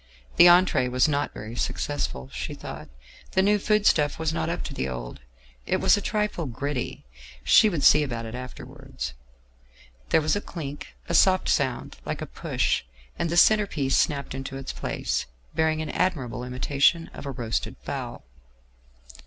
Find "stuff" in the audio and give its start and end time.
3.85-4.17